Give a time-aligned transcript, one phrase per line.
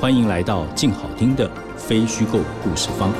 [0.00, 3.12] 欢迎来到静好听的非虚构故事方。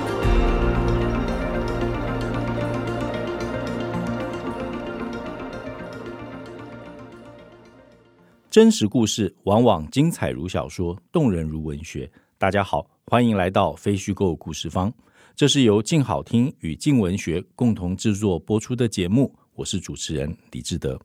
[8.48, 12.08] 真实故事往往精彩如小说，动人如文学。
[12.38, 14.92] 大家好，欢迎来到非虚构故事方。
[15.34, 19.34] 这是由静好听与静文学共同制作播出的节目。
[19.56, 20.96] 我是主持人李志德。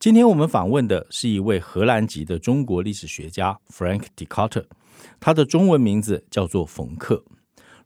[0.00, 4.64] 今天我们访问的是一位荷兰籍的中国历史学家 Frank de Carter，
[5.20, 7.22] 他的中文名字叫做冯克。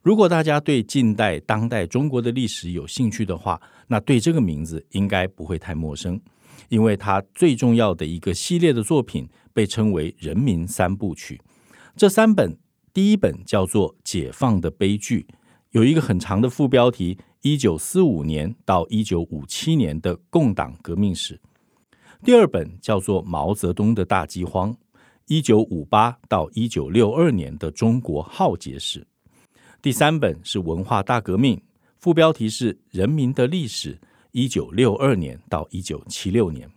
[0.01, 6.17] 如果大家对近代、当代中国的历史有兴趣的话，那对这个名字应该不会太陌生，
[6.69, 11.35] 因为他最重要的一个系列的作品被称为《人民三部曲》。
[11.97, 12.57] 这三本，
[12.93, 15.27] 第一本叫做《解放的悲剧》，
[15.71, 21.41] 有一个很长的副标题：一九四五年到一九五七年的共党革命史。
[22.25, 24.73] 第二本叫做《毛泽东的大饥荒》，
[25.27, 29.05] 一九五八到一九六二年的中国浩劫史。
[29.79, 31.55] 第三本是《文化大革命》，
[31.99, 33.93] 副标题是《人民的历史》，
[34.31, 36.67] 一九六二年到一九七六年。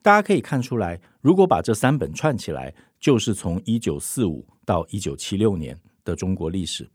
[0.00, 6.88] 大家可以看出来，如果把这三本串起来，就是从一九四五到一九七六年的中国历史。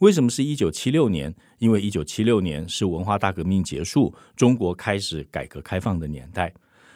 [0.00, 1.32] 为什么是一九七六年？
[1.58, 6.52] 因为一九七六年是文化大革命结束，中国开始改革开放的年代。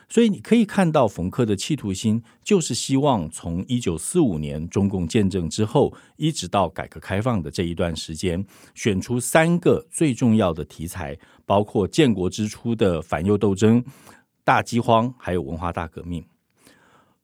[0.09, 8.42] 所以你可以看到，冯克的企图心就是希望从一九四五年中共建政之后，一直到改革开放的这一段时间，
[8.75, 13.84] 选出三个最重要的题材，包括建国之初的反右斗争、
[14.44, 16.25] 大饥荒，还有文化大革命。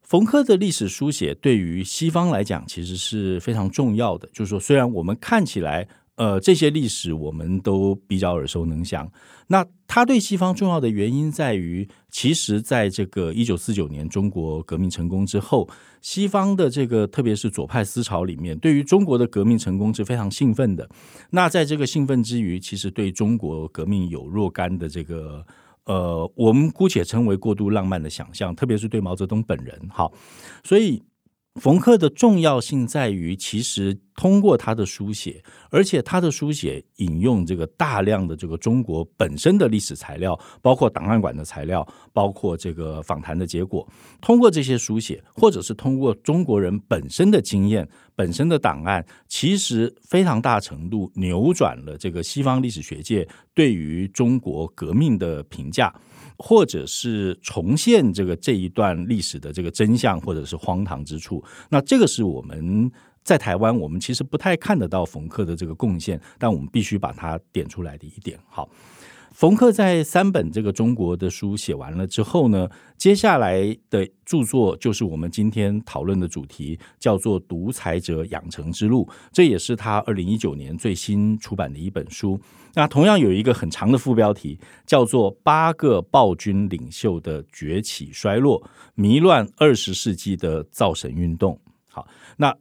[0.03, 4.29] 冯克的历史书写对于西方来讲，其实是非常重要的。
[4.35, 9.11] 就是说，虽然我们看起来，呃，这些历史我们都比较耳熟能详。
[9.49, 15.69] 那他对西方重要的原因在于，其实在这个一九四九年中国革命成功之后，
[16.01, 20.89] 西方的这个特别是左派思潮里面，对于中国的革命成功是非常兴奋的。
[21.31, 25.45] 那在这个兴奋之余，其实对中国革命有若干的这个
[25.85, 29.77] 呃，我们姑且称为过度浪漫的想象，特别是对毛泽东本人。
[29.91, 30.13] 好，
[30.63, 31.03] 所以。
[31.61, 43.89] 冯克的重要性在于，其实通过他的书写，而且他的书写引用这个大量的这个中国本身的历史材料，包括档案馆的材料，包括这个访谈的结果。
[44.21, 55.95] 通过这些书写，或者是通过中国人本身的经验、本身的档案，其实非常大程度扭转了这个西方历史学界对于中国革命的评价。
[56.39, 62.91] 或者是重现这个这一段历史的这个真相，或者是荒唐之处，那这个是我们
[63.23, 68.39] 在台湾，我们其实不太看得到冯克的这个贡献，但我们必须把它点出来的一点。
[68.49, 68.69] 好。
[69.35, 82.41] 冯克在三本这个中国的书写完了之后呢，接下来的著作就是我们今天讨论的主题，叫做《独裁者养成之路》，这也是他二零一九年最新出版的一本书。
[82.75, 84.57] 那同样有一个很长的副标题，
[84.87, 88.63] 叫做《八个暴君领袖的崛起衰落：
[88.95, 91.55] 迷乱二十世纪的造神运动》。
[91.89, 92.07] 好，
[92.37, 92.55] 那。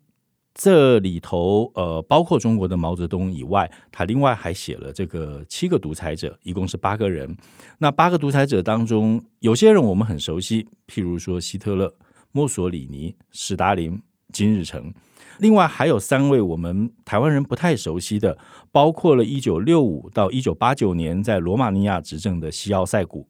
[0.54, 7.36] 这里头，呃，包括中国的毛泽东以外，他另外还写了这个七个独裁者，一共是八个人。
[7.80, 11.92] 那八个独裁者当中，有些人我们很熟悉，譬如说希特勒、
[12.32, 14.00] 墨索里尼、史达林、
[14.32, 14.94] 金日成。
[15.40, 18.38] 另外还有三位我们台湾人不太熟悉的，
[18.72, 23.28] 包括了一九六五到一九八九年在罗马尼亚执政的西奥塞古，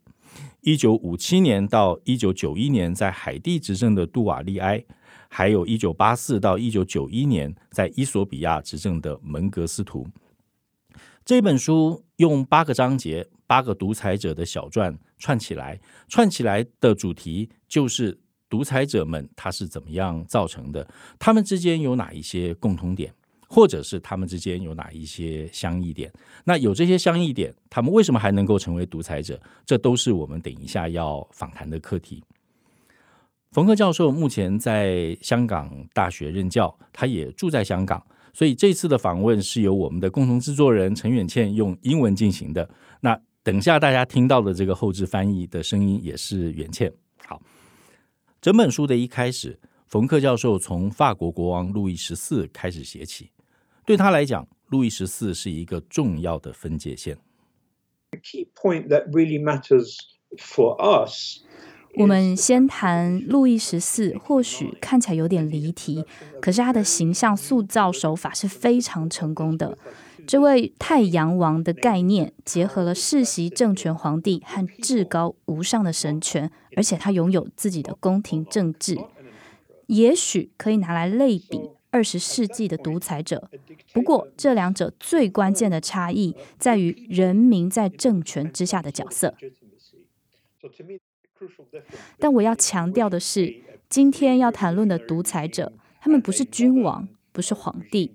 [0.59, 4.83] 一九五七年到一九九一年在海地执政的杜瓦利埃。
[5.35, 10.07] 还有一九八四到一九九一年在伊索比亚执政的门格斯图，
[11.25, 18.15] 这本书用八个章节、八个独裁者的小传串起来，串起来的主题就是
[18.47, 20.87] 独裁者们他是怎么样造成的，
[21.17, 23.11] 他们之间有哪一些共同点，
[23.49, 26.13] 或者是他们之间有哪一些相异点？
[26.45, 29.41] 那有这些相异点，他们为什么还能够成为独裁者？
[29.65, 32.23] 这都是我们等一下要访谈的课题。
[33.53, 38.03] 冯克教授目前在香港大学任教，他也住在香港，
[38.33, 42.67] 所以这次的访问是由我们的共同制作人陈远倩用英文进行的。
[43.01, 46.91] 那等下大家听到的这个后置翻译的声音也是远倩。
[47.27, 47.39] 好，
[48.41, 53.29] 整本书的一开始，冯克教授从法国国王路易十四开始写起。
[53.85, 57.15] 对他来讲，路易十四是一个重要的分界线
[58.55, 59.95] point that really matters
[60.39, 61.43] for us。
[61.95, 66.03] 我们先谈路易十四，或许看起来有点离题，
[66.41, 69.77] 可是他的形象塑造手法是非常成功的。
[70.25, 78.97] 这位太阳王的概念，结合了世袭政权皇帝和至高无上的神权，而且他拥有自己的宫廷政治，
[79.87, 83.49] 也许可以拿来类比二十世纪的独裁者。
[83.91, 89.35] 不过，这两者最关键的差异在于人民在政权之下的角色。
[92.19, 93.55] 但我要强调的是，
[93.89, 98.11] 今天要谈论的独裁者，他们不是君王，不是皇帝，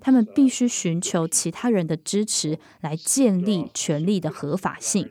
[0.00, 5.10] 他们必须寻求其他人的支持来建立权力的合法性。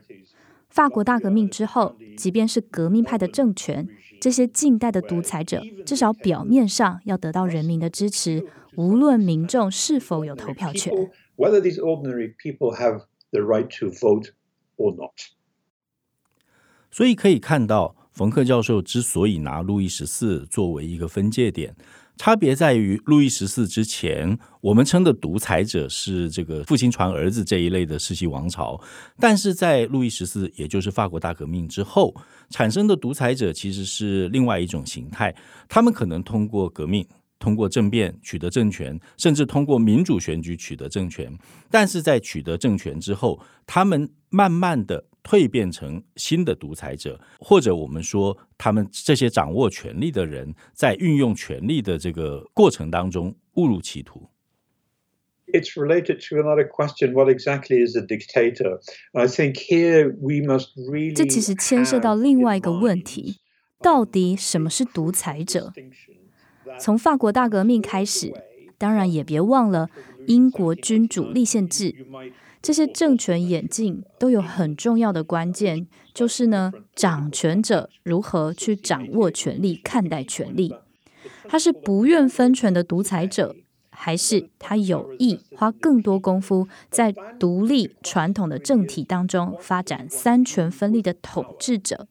[0.68, 3.88] 法国大革命之后，即便是革命派的政权，
[4.20, 8.46] 这些近代的独裁者，至少表面上要得到人民的支持，
[8.76, 10.92] 无论民众是否有投票权。
[16.90, 21.74] 所以可以看到，冯克教授之所以拿路易十四作为一个分界点，
[22.16, 28.78] 差别在于路易十四之前，我们称的独裁者是这个父亲传儿子这一类的世袭王朝，
[29.18, 32.14] 但是在路易十四，也就是法国大革命之后
[32.50, 35.34] 产生的独裁者，其实是另外一种形态，
[35.68, 37.06] 他们可能通过革命。
[37.40, 41.36] 通过政变取得政权，甚至通过民主选举取得政权，
[41.68, 54.28] 但是在取得政权之后，他们慢慢的蜕变成新的独裁者，或者我们说，他们这些掌握权力的人在运用权力的这个过程当中误入歧途。
[55.52, 58.78] It's related to another question: What exactly is a dictator?
[59.12, 61.16] I think here we must really.
[61.16, 63.38] 这其实牵涉到另外一个问题：
[63.82, 65.72] 到底什么是独裁者？
[66.78, 68.32] 从法国大革命开始，
[68.78, 69.88] 当然也别忘了
[70.26, 71.94] 英国君主立宪制，
[72.62, 80.74] 这些政权演进都有很重要的关键，就是呢，掌权者如何去掌握权力、看待权力。
[81.48, 83.56] 他是不愿分权的独裁者，
[83.90, 92.06] 还是他有意花更多功夫在独立传统的政体当中发展三权分立的统治者？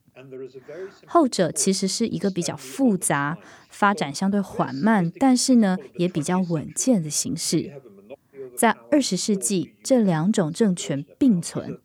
[1.05, 3.37] 后者其实是一个比较复杂、
[3.69, 7.81] 发展相对缓慢，但是呢也比较稳健的形式。
[8.55, 11.79] 在二十世纪，这两种政权并存，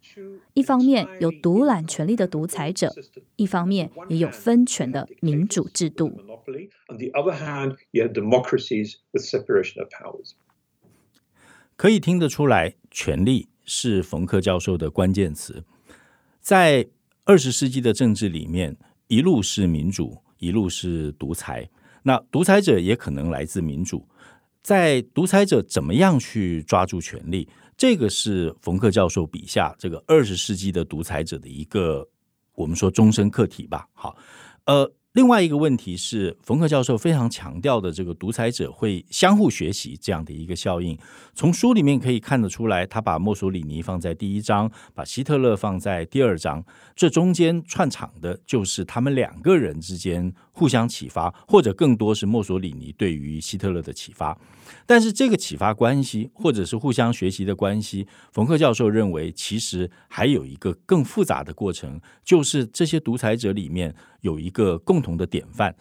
[0.55, 2.93] 一方面有独揽权力的独裁者，
[3.37, 6.21] 一方面也有分权的民主制度。
[11.77, 15.65] 可以听得出来，权力是冯克教授的关键词，
[16.41, 16.89] 在。
[17.25, 18.77] 二十世纪的政治里面，
[19.09, 21.69] 一路是民主，一路是独裁。
[22.03, 24.07] 那独裁者也可能来自民主。
[24.63, 32.09] 在独裁者怎么样去抓住权力，这个是冯克教授笔下这个二十世纪的独裁者的一个
[32.55, 33.89] 我们说终身课题吧。
[33.93, 34.17] 好，
[34.67, 34.93] 呃。
[35.15, 40.99] 另外一个问题是，冯克教授非常强调的这个独裁者会相互学习这样的一个效应。
[41.35, 46.65] 从书里面可以看得出来，他把墨索里尼放在第一章，把希特勒放在第二章，
[46.97, 54.37] 这中间串场的就是他们两个人之间互相启发，或者更多是墨索里尼对于希特勒的启发。
[54.85, 65.77] 但是这个启发关系，或者是互相学习的关系，冯克教授认为其实还有一个更复杂的过程，就是这些独裁者里面有一个共同的典范。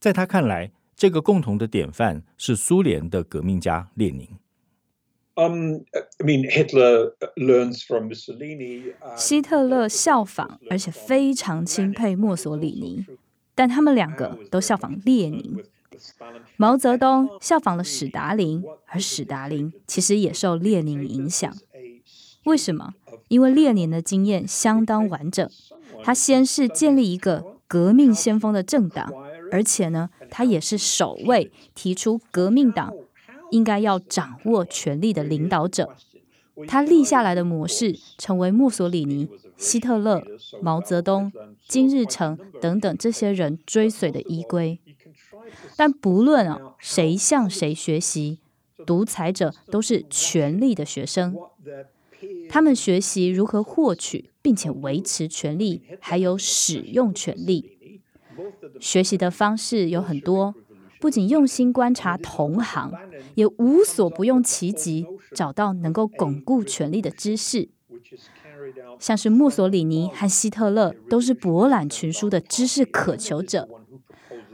[0.00, 4.26] 在他看来，这个共同的典范是苏联的革命家列宁。
[5.34, 5.84] Um,
[6.18, 8.94] I mean, Hitler learns from Mussolini.
[9.16, 13.06] 希特勒效仿，而且非常钦佩墨索里尼，
[13.54, 15.62] 但他们两个都效仿列宁。
[16.56, 21.54] 毛泽东效仿了史达林，而史达林其实也受列宁影响。
[22.44, 22.94] 为什么？
[23.28, 25.48] 因为列宁的经验相当完整。
[26.04, 29.10] 他先是建立一个革命先锋的政党，
[29.50, 32.92] 而且呢，他也是首位提出革命党
[33.50, 35.96] 应该要掌握权力的领导者。
[36.68, 39.26] 他立下来的模式，成为墨索里尼、
[39.56, 40.22] 希特勒、
[40.60, 41.32] 毛泽东、
[41.66, 44.78] 金日成等等这些人追随的依归。
[45.74, 48.40] 但不论啊，谁向谁学习，
[48.84, 51.34] 独裁者都是权力的学生。
[52.50, 57.78] 他们学习如何获取并且维持权力，还有使用权力。
[58.80, 60.54] 学习的方式有很多，
[61.00, 62.92] 不仅用心观察同行，
[63.36, 67.70] 也无所不用其极，找到能够巩固权力的知识。
[68.98, 73.68] 像是墨索里尼和希特勒都是博览群书的知识渴求者。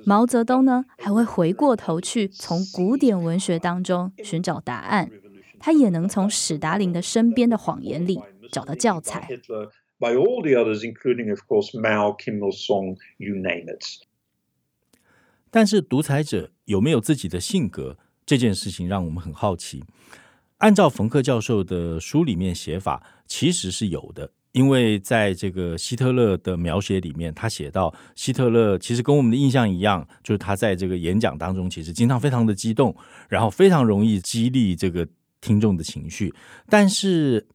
[0.05, 5.11] 毛泽东呢，还会回过头去从古典文学当中寻找答案，
[5.59, 9.29] 他也能从史达林的身边的谎言里找到教材。
[10.01, 13.85] by all the others, including, of course, Mao, Kim Il Sung, you name it.
[15.51, 17.97] 但是独裁者有没有自己的性格？
[18.25, 19.83] 这件事情让我们很好奇。
[20.59, 24.31] 按照冯克教授的书里面写法，其实是有的。
[24.53, 32.95] 因为在这个希特勒的描写里面，他写到希特勒其实跟我们的印象一样，就是他在这个演讲当中其实经常非常的激动，
[33.29, 35.09] 然后非常容易激励这个
[35.41, 36.33] 听众的情绪，
[36.69, 37.49] 但是。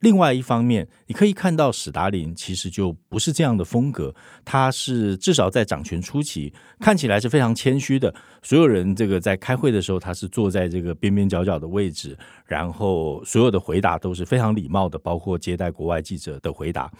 [0.00, 4.14] 另外一方面，你可以看到史达林其实就不是这样的风格，
[4.46, 8.14] 他是至少在掌权初期看起来是非常谦虚的。
[8.42, 12.16] 所有人这个在开会的时候，他是坐在这个边边角角的位置，
[12.46, 16.90] 然后所有的回答都是非常礼貌的，包括接待国外记者的回答。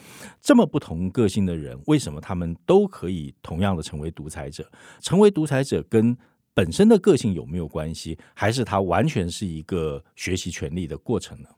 [0.43, 4.71] 这么不同个性的人，为什么他们都可以同样的成为独裁者？
[5.01, 6.15] 成为独裁者跟
[6.53, 8.19] 本身的个性有没有关系？
[8.35, 11.49] 还是他完全是一个学习权力的过程呢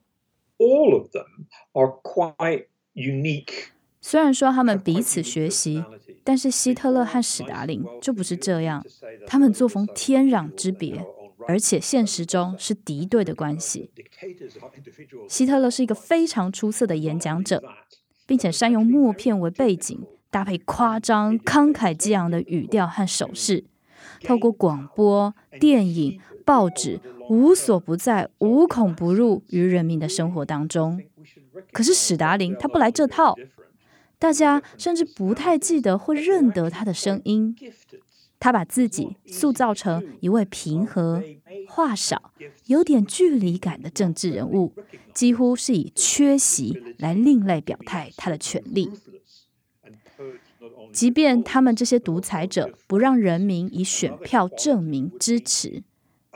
[0.62, 3.70] ？All of them are quite unique.
[4.00, 5.84] 虽然说他们彼此学习，
[6.22, 8.84] 但是希特勒和史达林就不是这样。
[9.26, 11.04] 他们作风天壤之别，
[11.46, 13.90] 而且现实中是敌对的关系。
[15.28, 17.62] 希特勒是一个非常出色的演讲者，
[18.26, 23.64] 并且善用默片为背景，搭配夸张、慷慨激昂的语调和手势，
[24.24, 26.20] 透过广播、电影。
[26.44, 31.02] 报纸无所不在，无孔不入于人民的生活当中。
[31.72, 33.36] 可是史达林他不来这套，
[34.18, 37.56] 大家甚至不太记得或认得他的声音。
[38.38, 41.22] 他把自己塑造成一位平和、
[41.68, 42.32] 话少、
[42.66, 44.74] 有点距离感的政治人物，
[45.14, 48.90] 几乎是以缺席来另类表态他的权力。
[50.92, 55.84] 即便他们这些独裁者不让人民以选票证明支持。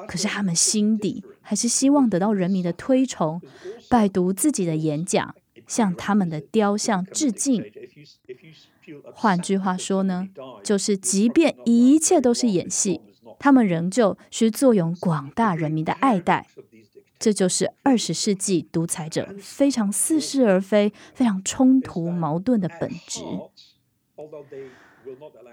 [0.06, 3.40] 可是他们心底还是希望得到人民的推崇，
[3.88, 5.34] 拜读自己的演讲，
[5.66, 7.64] 向他们的雕像致敬。
[9.14, 10.28] 换句话说呢，
[10.62, 13.00] 就是即便一切都是演戏，
[13.38, 16.46] 他们仍旧需坐拥广大人民的爱戴。
[17.18, 23.22] 这就是二十世纪独裁者非常似是而非、非常冲突矛盾的本质。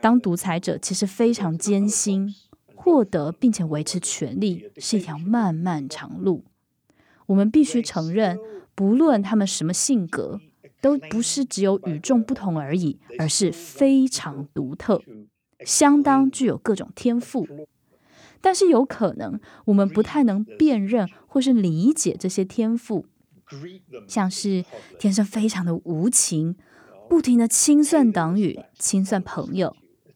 [0.01, 2.35] 当独裁者其实非常艰辛。
[2.83, 6.43] 获得并且维持权力是一条漫漫长路，
[7.27, 8.37] 我们必须承认，
[8.75, 10.41] 不论他们什么性格，
[10.81, 15.01] 都不是只有与众不同而已，而是非常独特，
[15.65, 17.47] 相当具有各种天赋。
[18.41, 23.05] 但是有可能我们不太能辨认或是理解这些天赋，
[24.09, 24.65] 像是
[24.99, 26.57] 天生非常的无情，
[27.07, 29.73] 不停的清算党羽、清算朋友。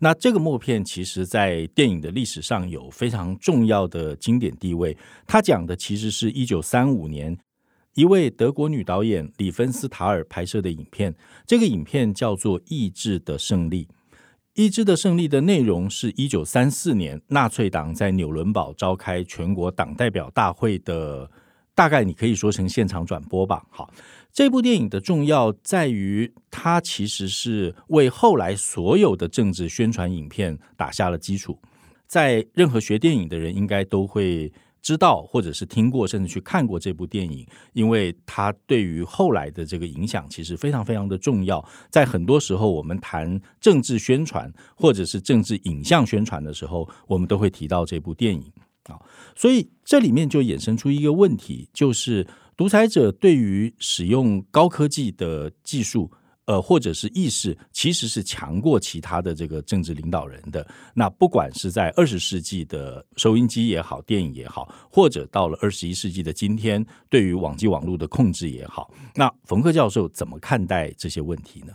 [0.00, 4.96] 那这个默片其实，在电影的历史上有非常重要的经典地位。
[5.26, 7.38] 它讲的其实是一九三五年
[7.94, 11.14] 一位德国女导演里芬斯塔尔拍摄的影片。
[11.46, 13.84] 这个影片叫做《意志的胜利》。
[14.54, 21.30] 《意志的胜利》的内容是一九三四年纳粹党在纽伦堡召开全国党代表大会的，
[21.74, 23.64] 大概你可以说成现场转播吧。
[23.70, 23.90] 好。
[24.34, 31.56] 这部电影的重要在于，它其实是为后来所有的政治宣传影片打下了基础。
[32.08, 41.64] 在任何学电影的人应该都会知道，或者是听过，甚至去看过这部电影，因为它对于后来的这个影响其实非常非常的重要。
[41.88, 48.52] 在很多时候，我们谈政治宣传或者是政治影像宣传的时候，我们都会提到这部电影
[48.88, 48.98] 啊。
[49.36, 52.26] 所以这里面就衍生出一个问题，就是。
[52.56, 56.10] 独裁者对于使用高科技的技术，
[56.46, 60.66] 呃，或者是意识，其实是强过其他的这个政治领导人的。
[60.94, 71.72] 那不管是在二十世纪的收音机也好，电影也好，或者到了二十一世纪的今天，对于网际网络的控制也好，那冯克教授怎么看待这些问题呢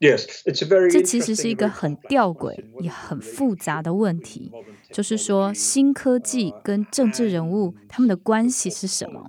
[0.00, 4.50] ？Yes, it's a very 这其实是一个很吊诡也很复杂的问题，
[4.92, 9.28] 就是说新科技跟政治人物他们的关系是什么？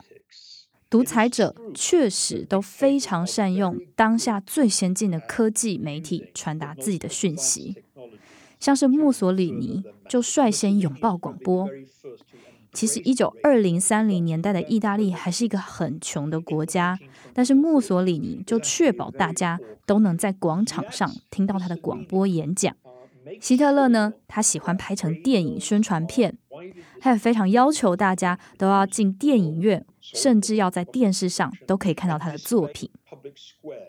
[0.90, 7.84] 独裁者确实都非常善用当下最先进的科技媒体传达自己的讯息，
[8.60, 11.70] 像是墨索里尼就率先拥抱广播。
[12.74, 17.00] 其实，一九二零三零年代的意大利还是一个很穷的国家，
[17.34, 22.76] 但是墨索里尼就确保大家都能在广场上听到他的广播演讲。
[23.40, 26.38] 希特勒呢，他喜欢拍成电影宣传片，
[27.00, 32.90] 他也非常要求大家都要进电影院，甚至要在电视上都可以看到他的作品。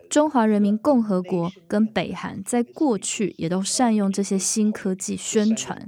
[0.09, 5.87] 中华人民共和国跟北韩在过去也都善用这些新科技宣传。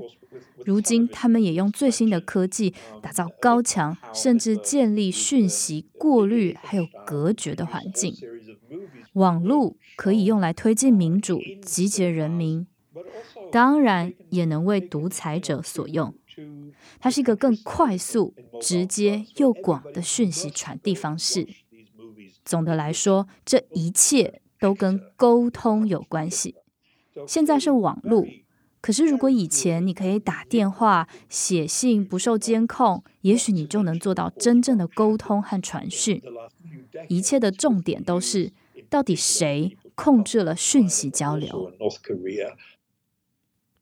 [0.64, 8.14] 如今，他们也用最新的科技打造高墙，甚至建立讯息过滤还有隔绝的环境。
[9.14, 12.66] 网络可以用来推进民主、集结人民，
[13.50, 16.14] 当然也能为独裁者所用。
[16.98, 21.46] 它是一个更快速、直接又广的讯息传递方式。
[22.44, 26.56] 总的来说，这一切都跟沟通有关系。
[27.26, 28.26] 现在是网络。
[28.80, 36.20] 可是，如果以前你可以打电话、写信不受监控，也许你就能做到真正的沟通和传讯。
[37.08, 38.52] 一切的重点都是，
[38.90, 41.72] 到底谁控制了讯息交流？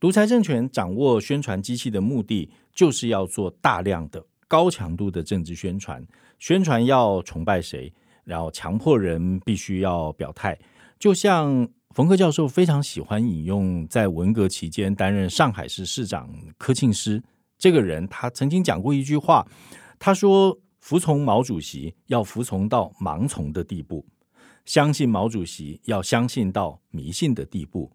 [0.01, 6.05] 独裁政权掌握宣传机器的目的，就是要做大量的高强度的政治宣传，
[6.41, 7.93] 宣传要崇拜谁，
[8.25, 10.59] 然后强迫人必须要表态，
[10.99, 11.69] 就像。
[11.93, 17.21] 冯克教授非常喜欢引用在文革期间担任上海市市长柯庆施
[17.59, 19.45] 这个人，他曾经讲过一句话，
[19.99, 24.07] 他说：“服从毛主席要服从到盲从的地步，
[24.65, 27.91] 相信毛主席要相信到迷信的地步。”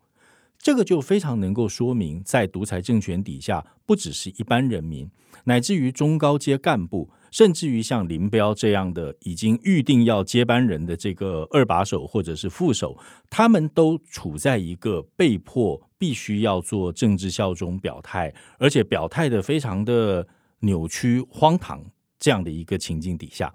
[0.57, 5.09] 这个就非常能够说明，在独裁政权底下，不只是一般人民，
[5.43, 7.09] 乃至于中高阶干部。
[7.31, 12.97] 甚至于像林彪这样的已经预定要接班人的这个二把手或者是副手，
[13.29, 20.25] 他们都处在一个被迫必须要做政治效忠表态，而且表态的非常的
[20.61, 21.83] 扭曲荒唐
[22.17, 23.53] 这样的一个情境底下。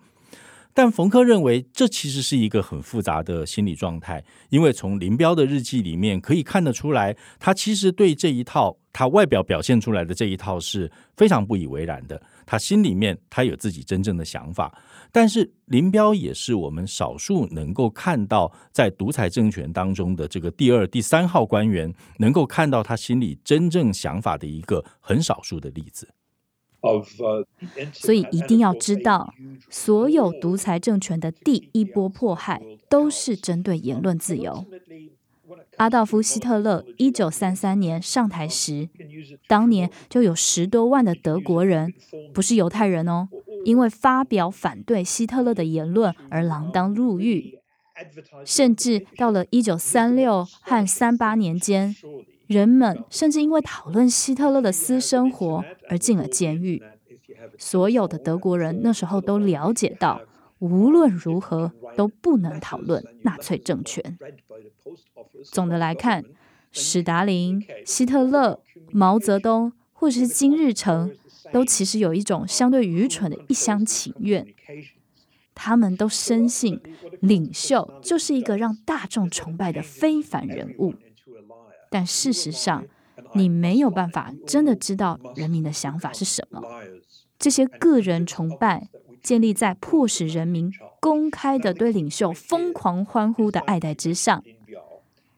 [0.83, 12.19] 但冯克认为，这其实是一个很复杂的心理状态，因为从林彪的日记里面可以看得出来，他其实对这一套他外表表现出来的这一套是非常不以为然的。
[12.47, 14.75] 他心里面他有自己真正的想法，
[15.13, 26.09] 但是林彪也是我们少数能够看到在独裁政权当中的这个第二、第三号官员，能够看到他心里真正想法的一个很少数的例子。
[27.93, 29.35] 所以一定要知道，
[29.69, 34.65] 所有独裁政权的第一波迫害都是针对言论自由。
[35.77, 38.89] 阿道夫·希特勒一九三三年上台时，
[39.49, 41.93] 当年就有十多万的德国人，
[42.33, 43.29] 不是犹太人哦，
[43.65, 47.59] 因为发表反对希特勒的言论而锒铛入狱。
[48.47, 51.95] 甚至到了一九三六和三八年间，
[52.51, 56.83] 人们甚至因为讨论希特勒的私生活而进了监狱。
[57.57, 60.23] 所有的德国人那时候都了解到，
[60.59, 64.19] 无论如何都不能讨论纳粹政权。
[65.45, 66.25] 总的来看，
[66.73, 68.59] 史达林、希特勒、
[68.91, 71.15] 毛泽东，或者是金日成，
[71.53, 74.45] 都其实有一种相对愚蠢的一厢情愿。
[75.55, 76.81] 他们都深信，
[77.21, 80.95] 领袖就是一个让大众崇拜的非凡人物。
[81.91, 82.87] 但事实上，
[83.35, 86.63] 你没有办法真的知道人民的想法是什么。
[87.39, 88.89] 这些个人崇拜
[89.23, 94.43] 建立在迫使人民公开的对领袖疯狂欢呼的爱戴之上。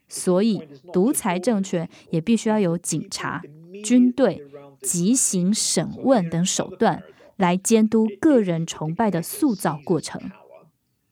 [0.08, 3.40] 所以，独裁政权也必须要有警察、
[3.82, 4.44] 军队、
[4.82, 7.02] 极刑审问等手段
[7.36, 10.20] 来监督个人崇拜的塑造过程。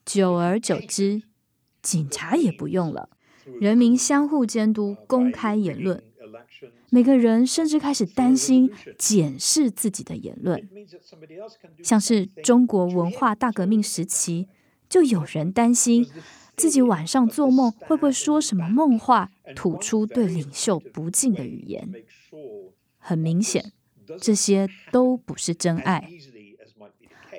[0.05, 1.22] 久而久之，
[1.81, 3.09] 警察也不用了，
[3.58, 6.02] 人民相互监督公开言论。
[6.90, 10.68] 每个人甚至开始担心检视自己的言论，
[11.82, 14.48] 像是中国文化大革命时期，
[14.88, 16.06] 就有人担心。
[16.56, 21.90] 自己晚上做梦会不会说什么梦话，吐出对领袖不敬的语言？
[22.98, 23.72] 很明显，
[24.20, 26.10] 这些都不是真爱。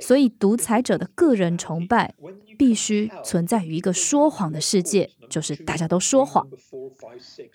[0.02, 2.16] 所以，独裁者的个人崇拜
[2.58, 6.48] 必须存在于一个说谎的世界，就是大家都说谎。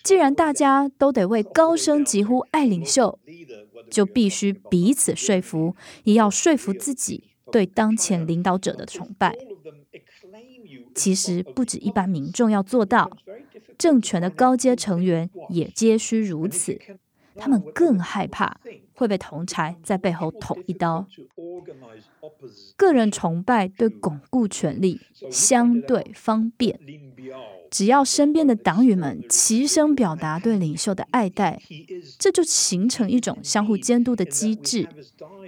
[0.03, 3.19] 既然大家都得为高声疾呼爱领袖，
[3.91, 9.37] 就必须彼此说服，也要说服自己对当前领导者的崇拜。
[10.95, 13.11] 其实不止一般民众要做到，
[13.77, 16.81] 政权的高阶成员也皆需如此。
[17.37, 18.59] 他们更害怕
[18.97, 21.07] 会被同侪在背后捅一刀。
[22.77, 26.79] 个人崇拜对巩固权力相对方便，
[27.71, 31.61] 只要身边的党羽们齐声表达对领袖的爱戴，
[32.19, 34.89] 这就形成一种相互监督的机制，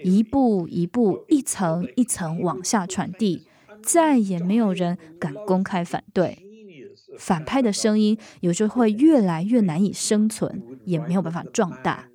[0.05, 3.43] 一步一步、一层一层往下传递，
[3.83, 6.39] 再也没有人敢公开反对。
[7.19, 12.09] 反派的声音有时候会越来越难以生存，也没有办法壮大。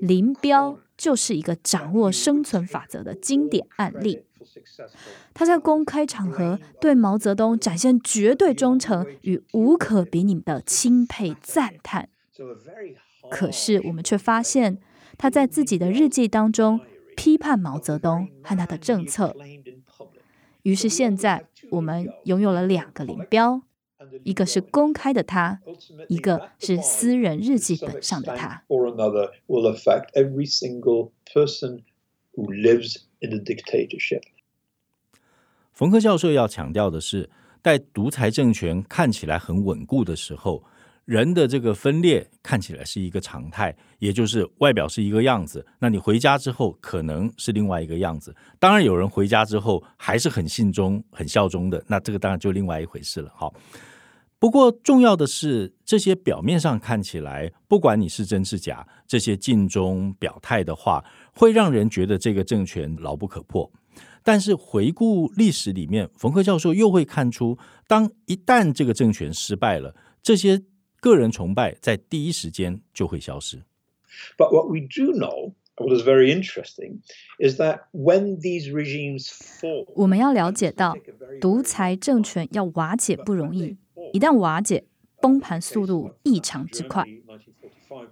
[0.00, 4.24] 林彪就是一个掌握生存法则的经典案例。
[5.34, 12.08] 他在公开场合对毛泽东展现绝对忠诚与无可比拟的钦佩赞叹。
[13.30, 14.78] 可是我们却发现，
[15.18, 16.80] 他在自己的日记当中
[17.16, 19.36] 批判毛泽东和他的政策。
[20.62, 23.62] 于是现在我们拥有了两个林彪，
[24.24, 25.60] 一个是公开的他，
[26.08, 28.62] 一个是私人日记本上的他。
[35.72, 37.28] 冯克教授要强调的是，
[37.62, 40.62] 在独裁政权看起来很稳固的时候，
[41.04, 48.34] 人的这个分裂看起来是一个常态，也就是外表是一个样子，那你回家之后可能是另外一个样子。
[48.58, 53.32] 当然，有人回家之后还是很信忠、很效忠的，那这个当然就另外一回事了。
[53.34, 53.52] 好，
[54.40, 63.70] 不过重要的是，这些表面上看起来，不管你是真是假，这些尽忠表态的话，会让人觉得这个政权牢不可破。
[64.24, 70.64] 但是回顾历史里面，冯克教授又会看出，当一旦这个政权失败了，这些。
[71.02, 73.64] 个人崇拜在第一时间就会消失。
[74.36, 77.00] But what we do know, what is very interesting,
[77.38, 80.94] is that when these regimes fall, 我们要了解到，
[81.40, 83.78] 独裁政权要瓦解不容易，
[84.12, 84.84] 一旦瓦解，
[85.20, 87.06] 崩盘速度异常之快。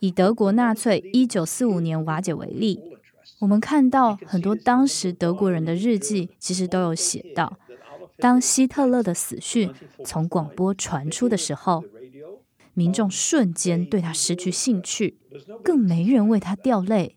[0.00, 2.80] 以德国纳粹一九四五年瓦解为例，
[3.40, 7.58] 我们看到很多当时德国人的日记，其实都有写到，
[8.18, 9.72] 当希特勒的死讯
[10.04, 11.84] 从广播传出的时候。
[12.74, 15.18] 民众瞬间对他失去兴趣，
[15.64, 17.16] 更没人为他掉泪。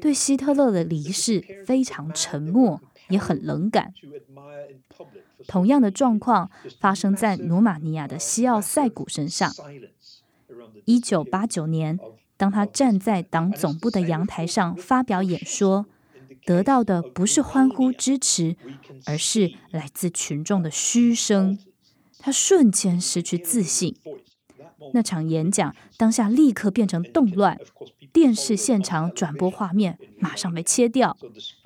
[0.00, 3.92] 对希特勒的离世非常沉默，也很冷感。
[5.46, 9.52] 同样的状况发生在罗马尼亚的西奥塞古身上。
[10.84, 11.98] 一九八九年，
[12.36, 15.86] 当他站在党总部的阳台上发表演说，
[16.44, 18.56] 得到的不是欢呼支持，
[19.06, 21.58] 而是来自群众的嘘声。
[22.18, 23.96] 他瞬间失去自信。
[24.92, 27.58] 那场演讲当下立刻变成动乱，
[28.12, 31.16] 电视现场转播画面马上被切掉，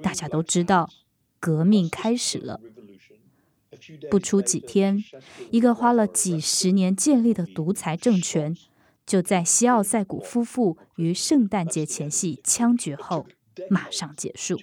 [0.03, 0.88] 大家都知道
[1.40, 2.61] 革命开始了。
[4.11, 5.03] 不出几天，
[5.51, 8.57] 一个花了几十年建立的独裁政权，
[9.07, 13.27] 就在西奥塞古夫妇于圣诞节前夕枪决后
[13.70, 14.59] 马上结束。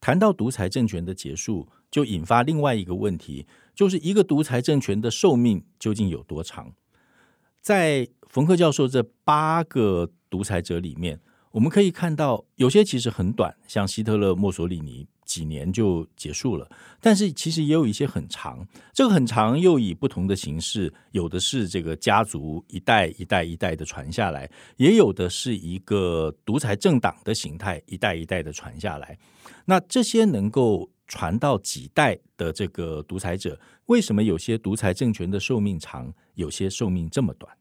[0.00, 6.74] 谈到独裁政权的结束，就引发另外一个问题，就是一个独裁政权的寿命究竟有多长？
[7.60, 11.20] 在冯克教授这八个独裁者里面，
[11.52, 15.06] 我们可以看到有些其实很短，像希特勒、墨索里尼。
[15.24, 29.16] 几年就结束了，但是其实也有一些很长，这个很长又以不同的形式，有的是这个家族一代一代一代的传下来，也有的是一个独裁政党的形态，一代一代的传下来。
[29.64, 37.56] 那这些能够传到几代的这个独裁者，为什么有些独裁政权的寿命长，有些寿命这么短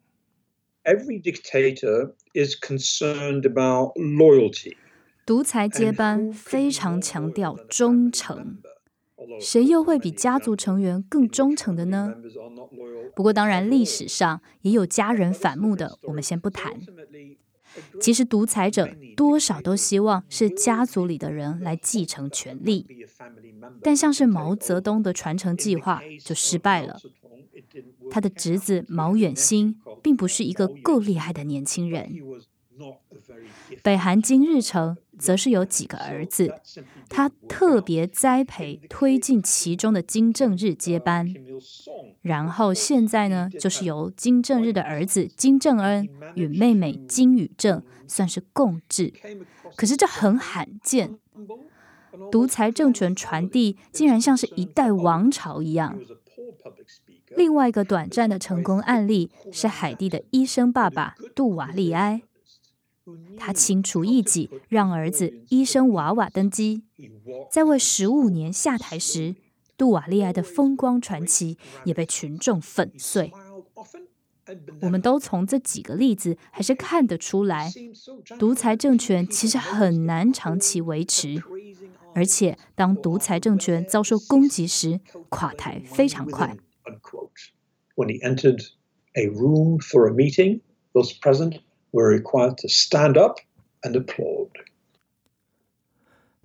[0.83, 4.75] ？Every dictator is concerned about loyalty.
[5.25, 8.57] 独裁接班非常强调忠诚，
[9.39, 12.15] 谁又会比家族成员更忠诚的呢？
[13.15, 16.73] 不过，当然历史上也有家人反目的，我们先不谈。
[18.01, 22.85] 其实，独裁者多少都希望是家族里的人来继承权力，
[23.81, 26.99] 但像是毛泽东的传承计划就失败了。
[28.11, 32.13] 他的侄子毛远新并不是一个够厉害的年轻人。
[33.83, 36.51] 北韩金日成则是有几个儿子，
[37.07, 41.31] 他特别栽培推进其中的金正日接班，
[42.21, 49.13] 然后现在呢，就是由金正日的儿子金正恩与妹妹金宇正算是共治，
[49.75, 51.19] 可是这很罕见，
[52.31, 55.99] 独裁政权传递竟然像是一代王朝一样。
[57.35, 62.23] 另外一个短暂的成功案例是海地的医生爸爸杜瓦利埃。
[63.37, 66.83] 他清除异己，让儿子医生娃娃登基。
[67.49, 69.35] 在位十五年下台时，
[69.75, 73.33] 杜瓦利埃的风光传奇也被群众粉碎。
[74.81, 77.71] 我们都从这几个例子还是看得出来，
[78.37, 81.41] 独裁政权其实很难长期维持，
[82.13, 86.55] 而且当独裁政权遭受攻击时，垮台非常快。
[87.95, 88.61] When he entered
[89.15, 90.61] a room for a meeting,
[90.93, 91.59] those present
[91.91, 93.39] were required to stand up
[93.81, 94.49] and applaud.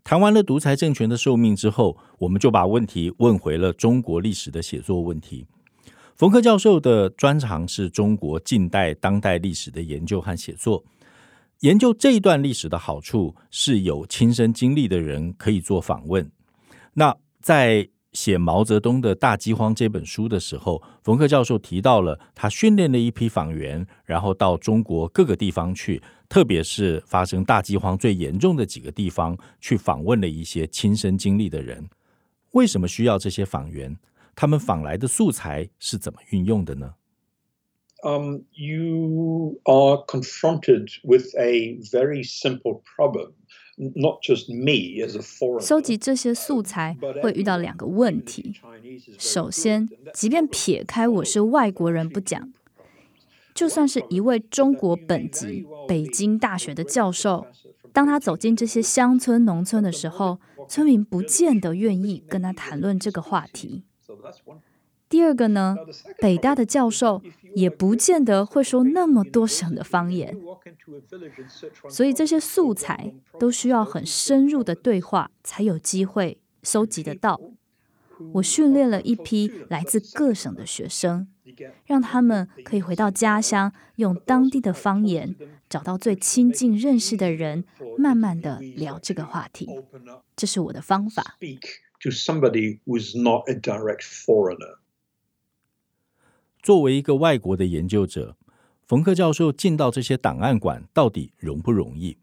[0.02, 5.46] 谈完了独裁政权的寿命之后，我们就把问题问回了中国历史的写作问题。
[6.14, 10.82] 冯克教授的专长是中国近代当代历史的研究和写作。
[11.60, 16.30] 研究这一段历史的好处是有亲身经历的人可以做访问。
[16.94, 31.90] 那在写毛泽东的大饥荒这本书的时候，冯克教授提到了他训练了一批访员，然后到中国各个地方去，特别是发生大饥荒最严重的几个地方去访问了一些亲身经历的人。
[32.52, 33.94] 为什么需要这些访员？
[34.34, 36.94] 他们访来的素材是怎么运用的呢
[38.02, 43.32] ？Um, you are confronted with a very simple problem,
[43.76, 45.60] not just me as a foreigner.
[45.60, 48.54] 收集这些素材会遇到两个问题。
[49.18, 52.52] 首先，即便撇开我是外国人不讲，
[53.54, 57.46] 就算是一位中国本籍、北京大学的教授，
[57.92, 63.82] 当他走进这些乡村、农村的时候，村民不见得愿意跟他谈论这个话题。
[65.08, 65.76] 第二个呢，
[66.20, 67.22] 北大的教授
[67.54, 70.36] 也不见得会说那么多省的方言，
[71.88, 77.40] 所以这些素材都需要很深入的对话才有机会收集得到。
[78.32, 81.28] 我训练了一批来自各省的学生，
[81.84, 85.36] 让他们可以回到家乡，用当地的方言
[85.68, 87.64] 找到最亲近认识的人，
[87.98, 89.68] 慢慢的聊这个话题。
[90.34, 91.36] 这是我的方法。
[96.66, 98.36] 作为一个外国的研究者，
[98.88, 102.18] 冯克教授进到这些档案馆到底容不容易？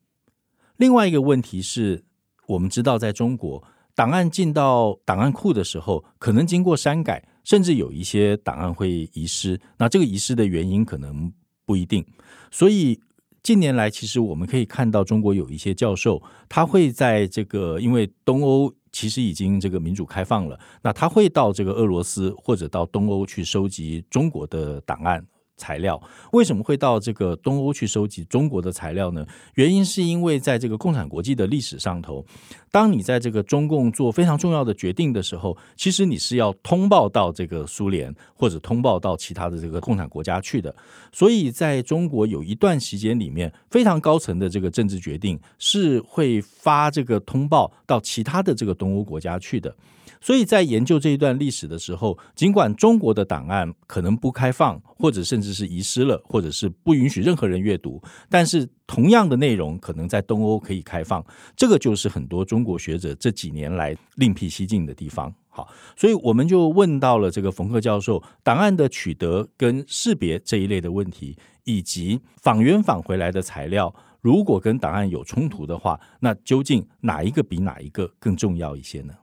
[0.75, 2.03] 另外一个问题是，
[2.47, 3.63] 我们知道在中国，
[3.95, 9.57] 档案进到档案库的时候，可能经过删改，甚至有一些档案会遗失。
[9.77, 11.31] 那这个遗失的原因可能
[11.65, 12.05] 不一定。
[12.51, 12.99] 所以
[13.41, 18.73] 近年来，其实我们可以看到，中国有一些教授，他会在这个因为东欧。
[18.93, 25.27] 其实已经这个民主开放了，那他会到这个俄罗斯或者到东欧去收集中国的档案。
[25.55, 26.01] 材料
[26.31, 29.23] 为什么会到这个东欧去收集中国的材料呢？
[29.53, 32.25] 原因是因为在这个共产国际的历史上头，
[32.73, 40.75] 当你在这个中共做非常重要的决定的时候，其实你是要通报到这个苏联或者通报到其他的这个共产国家去的。
[41.11, 49.75] 所以在中国有一段时间里面，非常高层的这个政治决定是会发这个通报到其他的这个东欧国家去的。
[50.19, 61.25] 所以在研究这一段历史的时候，尽管中国的档案可能不开放，或者甚至是遗失了，或者是不允许任何人阅读，但是同样的内容可能在东欧可以开放。
[61.55, 65.33] 这个就是很多中国学者这几年来另辟蹊径的地方。
[65.49, 79.13] 好，所以我们就问到了这个冯克教授，档案的取得跟识别这一类的问题，以及访员返回来的材料，如果跟档案有冲突的话，那究竟哪一个比哪一个更重要一些呢？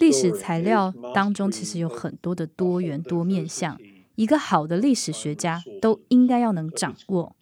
[0.00, 3.78] 历史材料当中其实有很多的多元多面向，
[4.22, 7.34] 一个好的历史学家都应该要能掌握，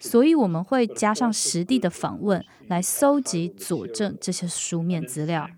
[0.00, 5.50] 所以我们会加上实地的访问来搜集佐证这些书面资料，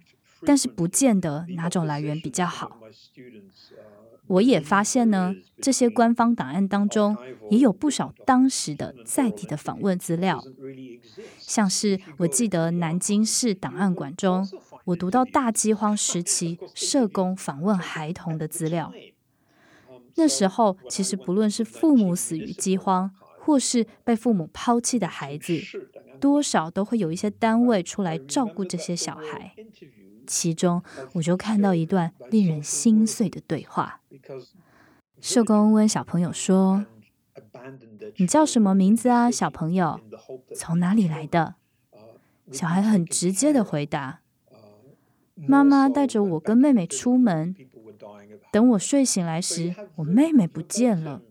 [0.44, 2.78] 但是不见得哪种来源比较好。
[4.26, 7.16] 我也发现呢，这些官方档案当中
[7.48, 10.42] 也有不少当时的在地的访问资料，
[11.38, 14.44] 像是我记得南京市档案馆中，
[14.86, 18.92] 我读到大饥荒时 期社工访问孩童的资料。
[20.16, 25.60] 那时候其实不论是父母死于饥荒，或是被父母抛弃的孩子，
[26.18, 29.54] 多少都会有一些单位出来照顾这些小孩。
[30.26, 34.00] 其中，我就看到一段令人心碎的对话。
[35.20, 36.84] 社工问小朋友说
[38.18, 40.00] ：“你叫什么名字啊，小朋友？
[40.54, 41.54] 从哪里来的？”
[42.50, 44.20] 小孩很直接的回答
[45.34, 47.54] ：“妈妈带着我跟妹妹出门，
[48.52, 51.22] 等我睡醒来时，我妹妹不见了。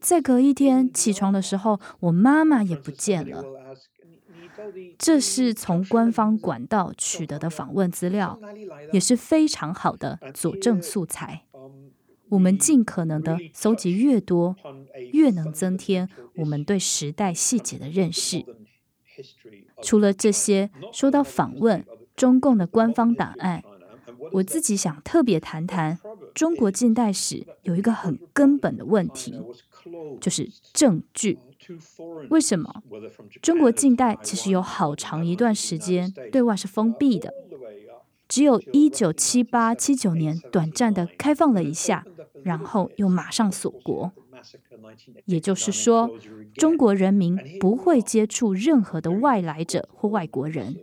[0.00, 3.44] 再隔一天起床的时候，我妈妈也不见了。”
[4.98, 8.40] 这是从官方管道取得的访问资料，
[8.92, 11.44] 也是非常好的佐证素材。
[12.30, 14.56] 我们尽可能的搜集越多，
[15.12, 18.44] 越能增添我们对时代细节的认识。
[19.80, 21.86] 除了这些，说到访问
[22.16, 23.62] 中共的官方档案，
[24.32, 25.98] 我自己想特别谈谈
[26.34, 29.34] 中国近代史有一个很根本的问题，
[30.20, 31.38] 就是证据。
[32.30, 32.82] 为什么？
[33.42, 37.32] 中国近代其实有好长一段时间对外是封闭的，
[38.26, 42.06] 只有一九七八、七九年短暂的开放了一下，
[42.42, 44.12] 然后又马上锁国。
[45.26, 46.08] 也就是说，
[46.54, 50.76] 中国人民不会接触任何的外来者或外国人。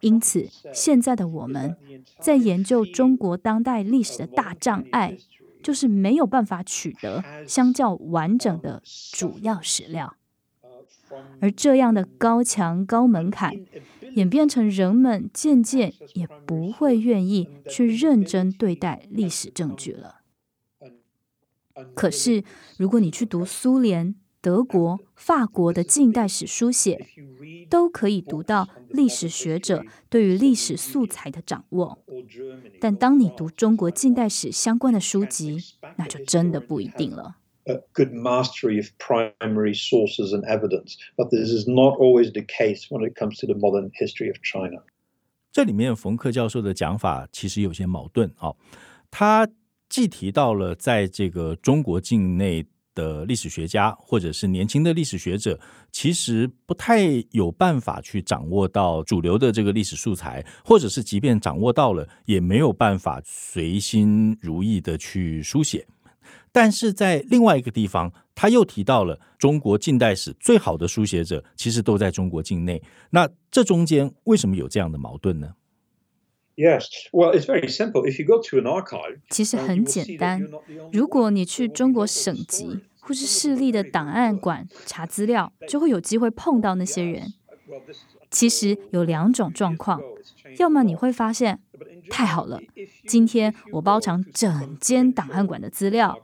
[0.00, 1.76] 因此，现在的我们
[2.18, 5.18] 在研究中国当代历史的大障碍，
[5.62, 10.16] 就是没有办法取得相较完整的主要史料。
[11.40, 13.66] 而这样的高墙高门槛，
[14.14, 20.20] 演变成人们渐渐也不会愿意去认真对待历史证据了。
[21.94, 22.44] 可是，
[22.76, 27.06] 如果你去读苏联、德国、法国的近代史书写，
[27.68, 31.98] 都可以读到历史学者对于历史素材的掌握。
[32.80, 35.58] 但当你读中国近代史相关的书籍，
[35.96, 37.36] 那就真的不一定了。
[45.52, 48.56] 这里面冯克教授的讲法其实有些矛盾哦，
[49.10, 49.48] 他。
[49.90, 55.58] 既提到了在这个中国境内的历史学家或者是年轻的历史学者，
[55.92, 65.86] 其实不太有办法去掌握到主流的这个历史素材，或者是即便掌握到了，也没有办法随心如意的去书写。
[66.52, 72.82] 但是在另外一个地方，他又提到了中国近代史最好的书写者其实都在中国境内。
[73.10, 75.52] 那这中间为什么有这样的矛盾呢
[79.28, 80.46] 其实很简单。
[80.92, 87.32] 如果你去中国省级或是市立的档案馆查资料，就会有机会碰到那些人。
[88.30, 90.00] 其实有两种状况，
[90.58, 91.60] 要么你会发现
[92.08, 92.60] 太好了，
[93.06, 96.14] 今天我包场整间档案馆的资料；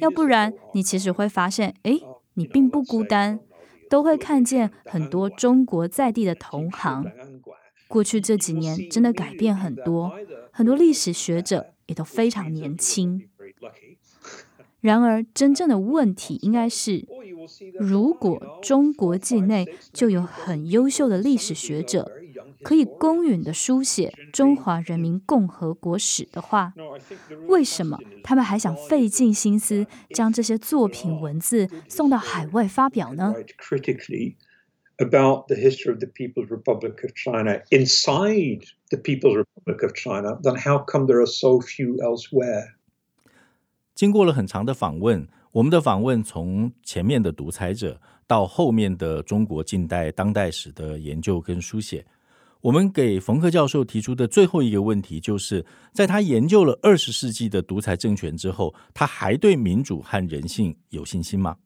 [0.00, 1.98] 要不然你其实会发现，哎，
[2.34, 3.40] 你并不孤单，
[3.88, 7.04] 都会看见很多中国在地的同行。
[7.88, 10.12] 过去这几年真的改变很多，
[10.50, 13.28] 很多历史学者也都非常年轻。
[14.80, 17.06] 然而，真正的问题应该是，
[17.78, 22.10] 如果中国境内就有很优秀的历史学者，
[22.62, 26.72] 可以公允地书写中华人民共和国史的话，
[27.48, 33.34] 为什么他们还想费尽心思将这些作品文字送到海外发表呢
[34.97, 40.39] ？About the history of the People's Republic of China inside the People's Republic of China,
[40.43, 42.75] then how come there are so few elsewhere?
[43.95, 52.05] 经过了很长的访问，我们的访问从前面的独裁者到后面的中国近代当代史的研究跟书写，
[52.61, 61.57] 我们给冯克教授提出的最后一个问题，就是在他研究了二十世纪的独裁政权之后，他还对民主和人性有信心吗？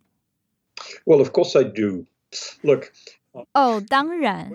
[1.06, 2.06] Well, of course I do.
[2.64, 2.94] Look.
[3.53, 4.53] 哦，当然，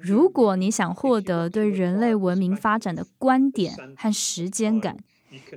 [0.00, 4.96] 如果你想获得对人类文明发展的观点和时间感，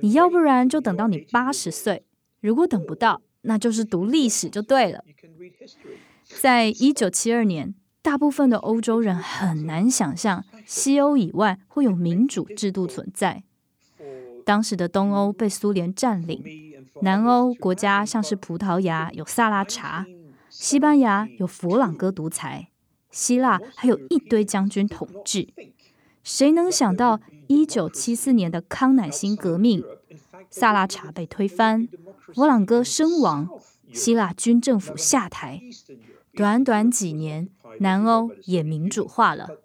[0.00, 2.04] 你要不然就等到你八十岁，
[2.40, 5.04] 如果等不到，那就是读历史就对了。
[6.26, 13.42] 在一九七二年，大部分的欧洲人很难想象西欧以外会有民主制度存在。
[14.44, 16.42] 当时的东欧被苏联占领，
[17.02, 20.06] 南欧国家像是葡萄牙有萨拉查。
[20.56, 22.68] 西班牙有佛朗哥独裁，
[23.10, 25.48] 希腊还有一堆将军统治。
[26.22, 29.82] 谁能想到，一九七四年的康乃馨革命，
[30.48, 31.88] 萨拉查被推翻，
[32.32, 33.50] 佛朗哥身亡，
[33.92, 35.60] 希腊军政府下台，
[36.32, 37.48] 短短几年，
[37.80, 39.58] 南欧也民主化了。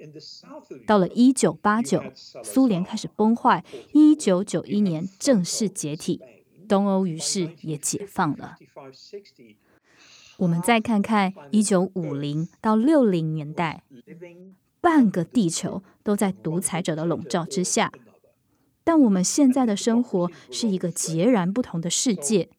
[0.88, 2.02] 到了一九八九，
[2.44, 6.20] 苏联开始崩坏，一九九一年正式解体，
[6.68, 8.58] 东欧于是也解放了。
[10.40, 13.84] 我们再看看一九五零到六零年代，
[14.82, 17.92] 半个地球都在独裁者的笼罩之下。
[18.86, 22.50] 但我们现在的生活是一个截然不同的世界。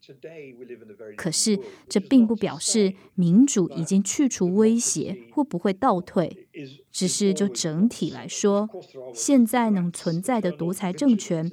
[1.16, 6.46] 可是，这并不表示民主已经去除威胁或不会倒退，
[6.92, 8.68] 只是就整体来说，
[9.12, 11.50] 现在能存在的独裁政权，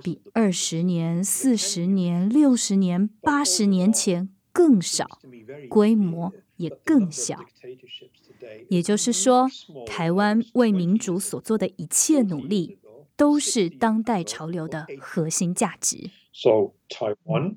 [0.00, 5.18] 比二十年、四十年、六十年、八十年前更少。
[5.68, 7.44] 规模也更小，
[8.68, 9.48] 也就是说，
[9.86, 12.78] 台湾为民主所做的一切努力，
[13.16, 16.10] 都是当代潮流的核心价值。
[16.32, 17.56] So Taiwan,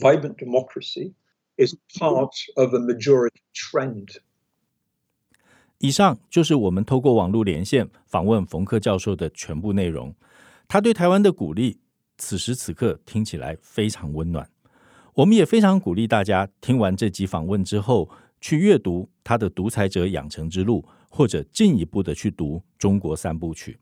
[0.00, 1.14] vibrant democracy
[1.56, 4.18] is part of a majority trend.
[5.78, 10.14] 以上就是我们透过网络连线访问冯克教授的全部内容。
[10.68, 11.80] 他对台湾的鼓励，
[12.16, 14.48] 此时此刻听起来非常温暖。
[15.14, 18.08] 我们也非常鼓励大家听完这集访问之后，
[18.40, 23.78] 去阅读他的《独裁者养成之路》，或者进一步的去读《中国三部曲》。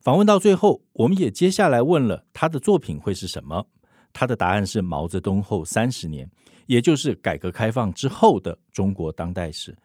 [0.00, 3.66] 访问到最后，我们也接下来问了他的作品会是什么？
[4.14, 6.26] 他的答案是毛泽东后三十年，
[6.64, 9.76] 也就是改革开放之后的中国当代史。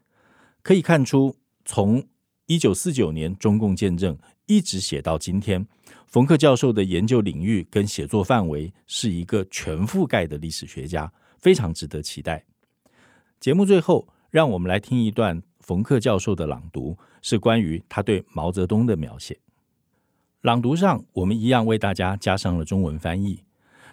[0.61, 2.01] 可以看出，从
[2.51, 5.65] 一九四九年中共建政一直写到今天，
[6.05, 12.43] 冯克教授的研究领域跟写作范围是一个全覆盖的历史学家，非常值得期待。
[13.39, 19.39] 节目最后，让我们来听一段冯克教授的朗读，是关于他对毛泽东的描写。
[20.41, 23.45] 朗读上，我们一样为大家加上了中文翻译。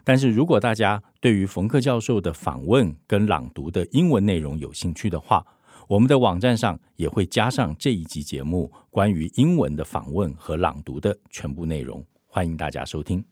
[0.02, 5.46] 但是如果大家对于冯克教授的访问跟朗读的英文内容有兴趣的话，
[5.88, 13.24] 我们的网站上也会加上这一集节目关于英文的访问和朗读的全部内容，欢迎大家收听。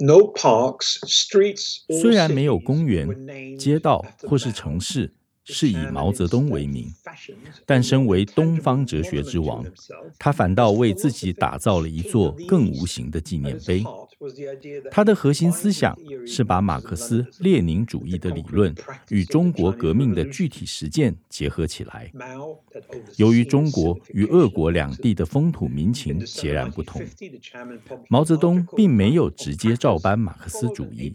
[0.00, 5.14] No parks, streets, 虽然没有公园、街道或是城市。
[5.44, 6.86] 是以毛泽东为名，
[7.66, 9.66] 但身为东方哲学之王，
[10.16, 13.82] 他反倒为自己打造了一座更无形的纪念碑。
[14.90, 15.96] 他的核心思想
[16.26, 18.74] 是把马克思列宁主义的理论
[19.10, 22.10] 与中国革命的具体实践结合起来。
[23.16, 27.02] 由于中国与俄国两地的风土民情截然不同，
[28.08, 31.12] 毛泽东并没有直接照搬马克思主义，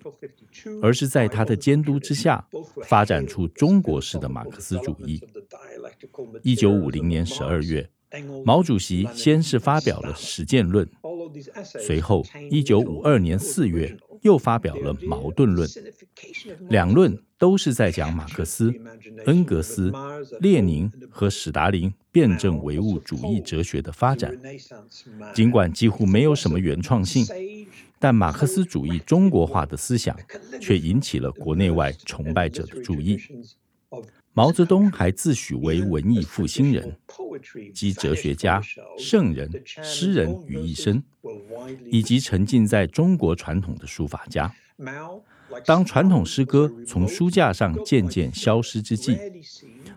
[0.81, 2.45] 而是在他的监督之下
[2.83, 5.21] 发展出中国式的马克思主义。
[6.43, 7.89] 一九五零年十二月，
[8.45, 10.85] 毛主席先是发表了《实践论》，
[11.63, 15.67] 随后一九五二年四月又发表了《矛盾论》，
[16.69, 18.73] 两论都是在讲马克思、
[19.25, 19.91] 恩格斯、
[20.39, 24.35] 列宁和史达林辩证唯物主义哲学的发展。
[25.33, 27.25] 尽管几乎没有什么原创性，
[27.99, 30.17] 但马克思主义中国化的思想
[30.59, 33.19] 却引起了国内外崇拜者的注意。
[34.37, 36.95] 毛泽东还自诩为文艺复兴人，
[37.73, 38.61] 集哲学家、
[38.95, 41.03] 圣人、诗人于一身，
[41.89, 44.53] 以及沉浸在中国传统的书法家。
[45.65, 49.17] 当传统诗歌从书架上渐渐消失之际，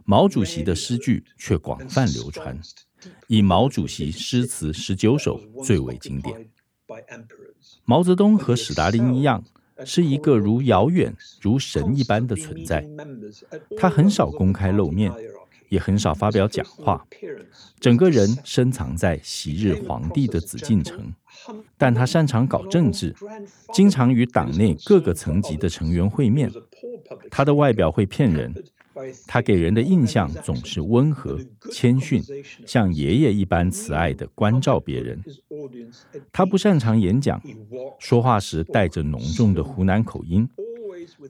[0.06, 2.58] 毛主席的诗句却广泛流传，
[3.28, 6.48] 以毛主席诗词十九首最为经典。
[7.84, 9.44] 毛泽东和史达林一样。
[9.84, 12.86] 是一个如遥远如神一般的存在，
[13.76, 15.12] 他很少公开露面，
[15.68, 17.06] 也很少发表讲话，
[17.78, 21.12] 整个人深藏在昔日皇帝的紫禁城。
[21.78, 23.14] 但他擅长搞政治，
[23.72, 26.50] 经常与党内各个层级的成员会面。
[27.30, 28.54] 他的外表会骗人。
[29.26, 31.38] 他给人的印象总是温和、
[31.70, 32.22] 谦逊，
[32.66, 35.22] 像爷爷一般慈爱地关照别人。
[36.32, 37.40] 他不擅长演讲，
[37.98, 40.48] 说话时带着浓重的湖南口音，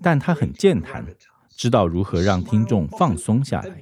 [0.03, 1.05] 但他很健谈，
[1.57, 3.81] 知道如何让听众放松下来。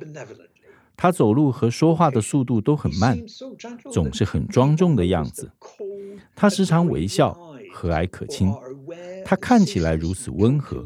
[0.97, 3.17] 他走路和说话的速度都很慢，
[3.93, 5.53] 总是很庄重的样子。
[6.35, 7.39] 他时常微笑，
[7.79, 8.53] 和蔼可亲。
[9.25, 10.85] 他看起来如此温和，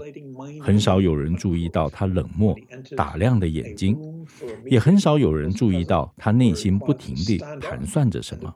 [0.61, 2.55] 很少有人注意到他冷漠
[2.95, 3.97] 打量的眼睛，
[4.66, 8.53] 也很少有人注意到他内心不停地盘算着什么。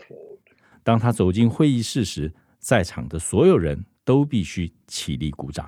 [0.85, 5.67] 当他走进会议室时，在场的所有人都必须起立鼓掌。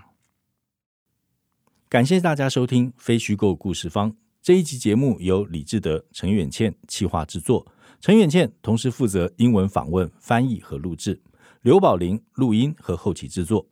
[1.89, 4.13] 感谢大家收听《非虚构故事方》
[4.43, 7.67] 这一集节目，由李志德、陈远倩企划制作，
[8.01, 11.21] 陈远倩同时负责英文访问、翻译和录制，
[11.69, 13.69] 刘宝林录音和后期制作。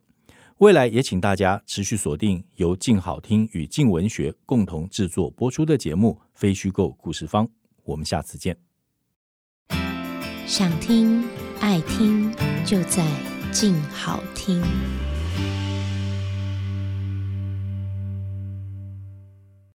[0.59, 7.47] 未来也请大家持续锁定由静好听与静文学共同制作播出的节目《非虚构故事方》，
[7.83, 8.55] 我们下次见。
[10.45, 11.27] 想听
[11.59, 12.31] 爱听，
[12.63, 13.03] 就在
[13.51, 14.61] 静好听。